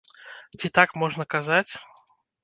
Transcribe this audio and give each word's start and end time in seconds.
Ці 0.61 0.71
так 0.77 0.89
можна 1.01 1.23
казаць? 1.33 1.71